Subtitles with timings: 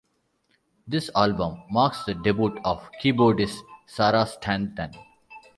[0.87, 4.89] This album marks the debut of keyboardist Sarah Stanton.